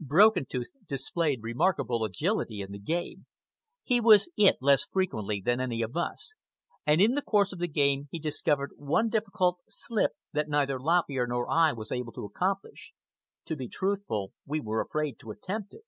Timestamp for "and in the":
6.84-7.22